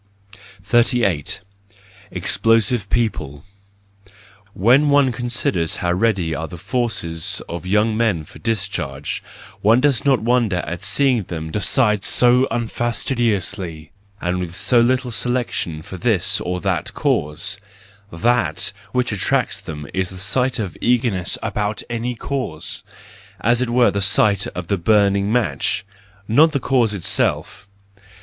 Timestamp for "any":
21.91-22.15